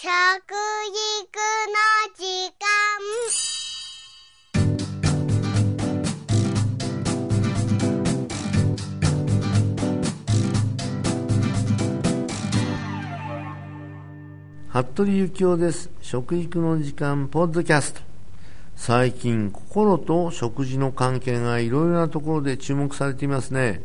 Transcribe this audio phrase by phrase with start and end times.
[0.00, 0.14] 食育の
[2.14, 2.22] 時
[2.54, 2.62] 間。
[14.68, 15.90] 服部幸男です。
[16.00, 18.00] 食育の時間ポッドキャスト。
[18.76, 23.82] 最近心と食事の関係がいろいろなところで注目されていますね、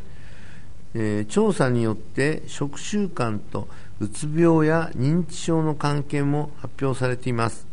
[0.94, 3.66] えー、調査によって食習慣と
[4.00, 7.66] うつ病や認知症の関係も発表されています。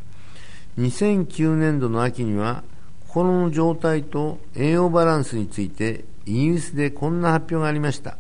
[0.78, 2.64] 2009年度の秋には
[3.08, 8.18] 心の状態と栄養バランスについてイギリスでこんな発表がありました。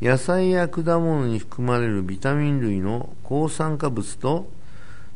[0.00, 4.48] 野菜や果物に含まれるビタミン類の抗酸化物と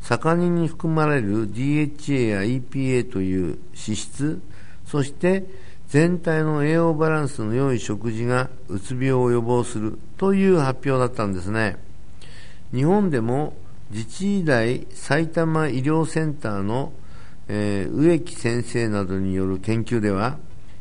[0.00, 4.42] 魚に含まれる DHA や EPA という脂質
[4.84, 5.44] そして
[5.88, 11.76] 全体の栄養バランスの良い食事がうつ病を予防するという発表だったんですね。
[12.72, 13.54] 日本でも
[13.90, 16.92] 自治医大埼玉医療センターの、
[17.48, 20.38] えー、植木先生などによる研究では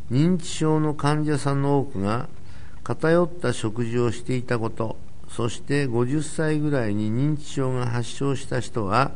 [0.09, 2.29] 認知症の患者さんの多くが
[2.83, 4.97] 偏った食事をしていたこと
[5.29, 9.11] そして50歳ぐらいに認知症が発症した人は、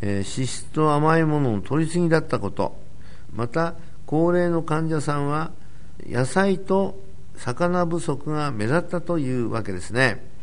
[0.00, 2.76] えー、脂質と甘いものの取りすぎだったこと
[3.34, 3.74] また
[4.06, 5.50] 高齢の患者さんは
[6.06, 6.98] 野菜と
[7.36, 10.37] 魚不足が目立ったというわけですね。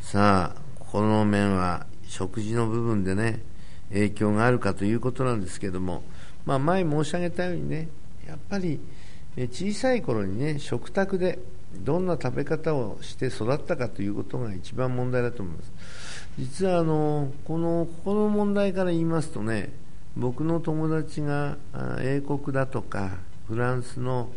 [0.00, 3.42] さあこの面は食事の部分でね
[3.90, 6.02] 影響があるかということなんですけども、
[6.46, 7.88] まあ、前申し上げたようにね
[8.26, 8.80] やっぱり
[9.36, 11.38] 小さい頃にね食卓で
[11.74, 15.72] どんな食べ方をして育ったかということが一番問題だと思います。
[16.38, 19.70] 実はあのこのここの問題から言いますとね
[20.16, 21.56] 僕の友達が
[22.00, 24.30] 英国だとかフランスの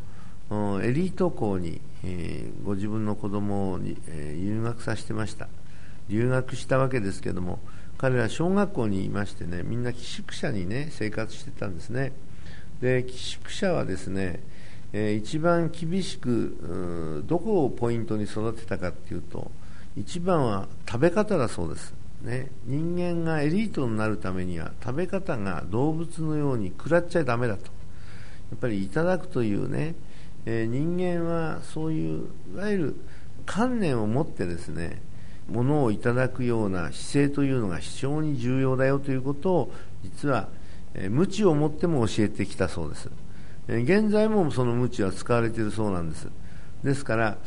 [0.83, 5.47] エリート校に、えー、ご自分の子供を、えー、留学させてました。
[6.09, 7.59] 留学したわけですけども
[7.97, 12.11] 彼ら小学校にいましてねみんな寄宿舎にね生活してたんですね。
[12.81, 14.41] で寄宿舎はですね
[14.93, 19.51] えー、一番厳しくどこをポイントに育てたかっていうと
[19.95, 27.65] 一番は食べ方だそうです、ね、人間がエリートになるためには食べ方が動物のように食らっちゃダメだと。
[27.65, 29.95] やっぱりいただくというね、
[30.45, 32.95] えー、人間はそういういわゆる
[33.45, 35.01] 観念を持ってですね
[35.47, 40.49] ものをいただくような姿勢というのが非常に重要だよということを実は、
[40.93, 43.09] えー、無知を持っても教えてきたそうです。
[43.67, 46.27] 現在もそのムチは使われているそうなんです。
[46.83, 47.37] ですから、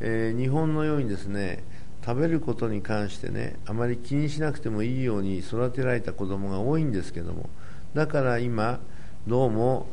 [0.00, 1.64] えー、日本のようにですね
[2.04, 7.48] 食べることに関してねあまり気にしなくてもいいように育てられた子供が多いんですけども
[7.94, 8.80] だから今
[9.26, 9.86] どうも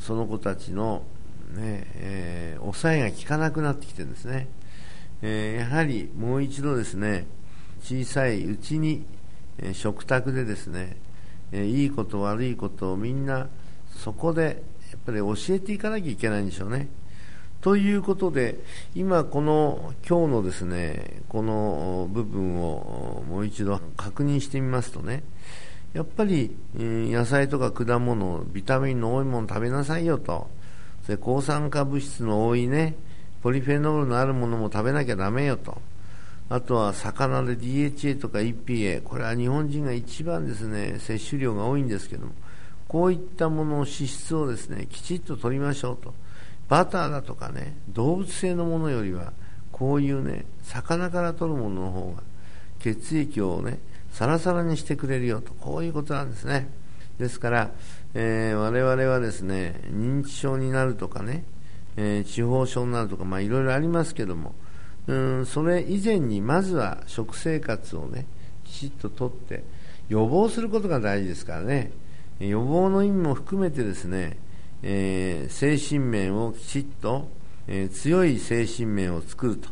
[0.00, 1.02] その子たちの、
[1.56, 4.48] ねえー、抑えが効かなくなってきてるんですね、
[5.22, 7.26] えー、やはりもう一度ですね
[7.82, 9.04] 小さいうちに、
[9.58, 10.96] えー、食卓でですね、
[11.52, 13.48] えいいこと悪いことをみんな
[13.90, 16.88] そこでやっぱり教えていかなきゃいけないんでしょうね。
[17.60, 18.60] ということで、
[18.94, 25.24] 今この今日のですね、この部分をもう一度確認してみますとね、
[25.92, 30.48] やっぱり、野菜とか果物、ビタミンの多いもの食べなさいよと、
[31.06, 32.96] それ抗酸化物質の多いね、
[33.40, 35.80] ポリフェノールのあるものも食べなきゃだめよと。
[36.48, 42.32] あとは魚で DHA とか EPA、これは日本人が一番ですね、摂取量が多いんですけども、
[42.88, 46.12] こういったものの脂質をですねきちっと取りましょうと。
[46.68, 49.32] バターだとかね動物性のものよりは
[49.70, 52.22] こういうね魚から取るものの方が
[52.80, 53.78] 血液をね
[54.10, 55.52] サラサラにしてくれるよと。
[55.54, 56.68] こういうことなんですね。
[57.18, 57.70] ですから、
[58.14, 61.44] えー、我々はですね認知症になるとかね、
[61.96, 64.54] えー、地方症になるとかまあいろいろありますけども
[65.06, 68.26] うんそれ以前にまずは食生活をね
[68.64, 69.64] きちっととって
[70.08, 71.90] 予防することが大事ですからね。
[72.38, 74.36] 予防の意味も含めてですね、
[74.82, 77.28] えー、精神面をきちっと、
[77.66, 79.68] え、強い精神面を作ると。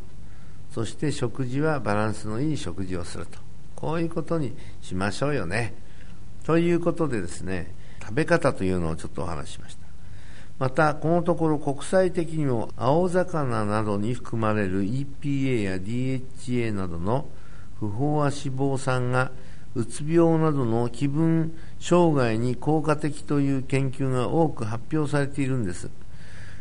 [0.72, 3.38] そして食事はバランスのいい食事をすると。
[3.76, 5.74] こういうことにしましょうよね。
[6.44, 7.72] ということでですね
[8.04, 9.84] 食べ方というのをちょっとお話ししました。
[10.58, 17.26] またこのところ国際的にも青魚などに含まれる EPA や DHA などの
[17.80, 19.32] 不飽和脂肪酸が
[19.74, 25.90] うつ病などの気分障害に効果的という研究が多く発表されているんです。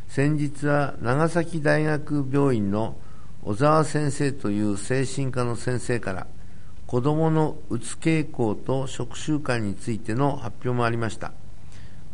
[0.07, 2.95] 先日は長崎大学病院の
[3.43, 6.27] 小沢先生という精神科の先生から
[6.87, 11.33] 子どものうつ傾向と食習慣についての発表もありました。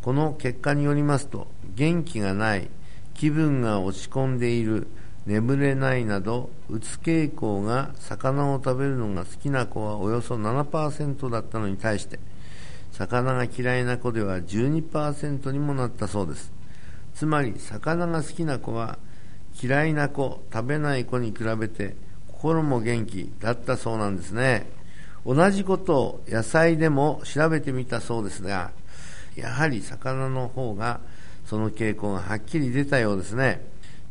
[0.01, 2.69] この結果によりますと元気がない
[3.13, 4.87] 気分が落ち込んでいる
[5.25, 12.19] 眠れないなどうつ傾向が魚を食べるのが好きな子はおよそ7%だったのに対して
[12.91, 16.51] 魚が嫌いな子では12%にもなったそうです。
[17.13, 18.97] つまり魚が好きな子は
[19.61, 21.97] 嫌いな子食べない子に比べて
[22.41, 24.69] 心も元気だったそうなんですね。
[25.25, 28.71] 同じことを野菜でも調べてみたそうですが
[29.35, 31.01] やはり魚の方が
[31.45, 33.61] その傾向がはっきり出たようですね。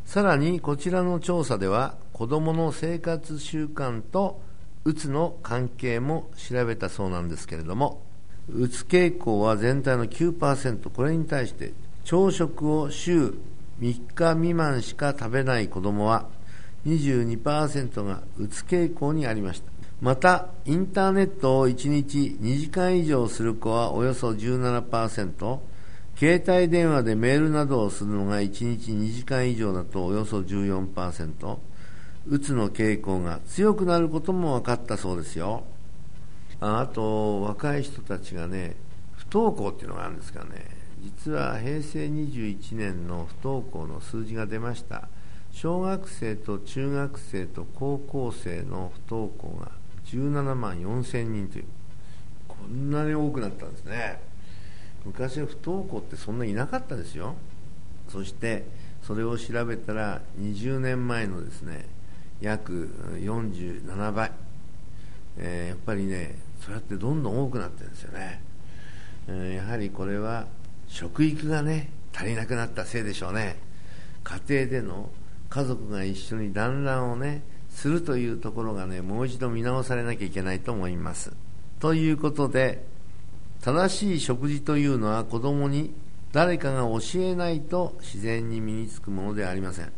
[0.05, 4.41] さらにこちらの調査では子どもの生活習慣と
[4.85, 8.03] うつの関係も調べたそうなんですけれども
[8.51, 11.73] うつ傾向は全体の9%これに対して
[12.05, 13.35] 朝食を週
[13.81, 16.27] 3日未満しか食べない子どもは
[16.87, 19.71] 22%がうつ傾向にありました。
[20.01, 25.59] またインターネットを1日2時間以上する子はおよそ17%
[26.17, 31.59] 携帯電話でメールなどをするのが1日2時間以上だとおよそ14%
[32.29, 35.65] うつの傾向が強くなることも分かったそうですよ。
[36.61, 38.77] ああと若い人たちがね
[39.17, 40.67] 不登校っていうのがあるんですかね。
[41.03, 45.09] 実は平成21年の不登校の数字が出ました。
[45.53, 49.73] 小学生と中学生と高校生の不登校が
[50.07, 51.65] 17万4000人という
[52.47, 54.21] こんなに多くなったんですね。
[55.05, 57.35] 昔は不登校ってそんないなかったですよ。
[58.09, 58.65] そして
[59.03, 61.87] それを調べたら20年前のですね
[62.41, 64.33] 約47倍、
[65.39, 68.41] えー、やっぱりねそうやってどんどん多くなってるんですよね、
[69.29, 70.47] えー、やはりこれは
[70.89, 73.57] 食育がね足りなくなったせいでしょうね。
[74.25, 75.09] 家庭での
[75.49, 81.33] 家族が一緒に団らんをねするというところがねもう一度見直されなきゃいけないと思います。
[81.81, 82.85] ということで
[83.61, 85.95] 正しい食事というのは子供に
[86.33, 89.93] 誰かが教えないと自然に身につくものではありません。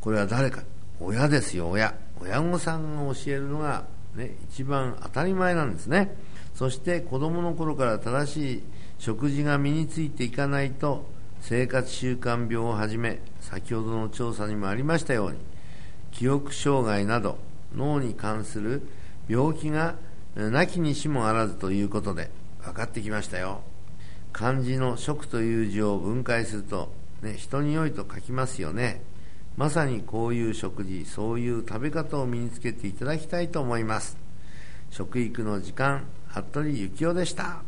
[0.00, 0.62] これは誰か。
[1.00, 1.94] 親ですよ親。
[2.20, 3.84] 親御さんが教えるのが、
[4.14, 6.16] ね、一番当たり前なんですね。
[6.54, 8.62] そして子供の頃から正しい
[8.98, 11.06] 食事が身についていかないと
[11.46, 15.36] 生活習慣病をはじめ先ほどの調査にもありましたように
[16.10, 17.36] 記憶障害など
[17.76, 18.80] 脳に関する
[19.28, 19.96] 病気が
[20.34, 22.30] なきにしもあらずということで
[22.62, 23.60] 分かってきましたよ。
[24.32, 29.02] 漢字の食という字を分解すると、ね、人に良いと書きますよね。
[29.58, 34.16] まさにこういう食事そういう食べ方を身につけていただきたいと思います。
[34.88, 37.62] 食育の時間服部幸男でした。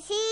[0.00, 0.31] しい。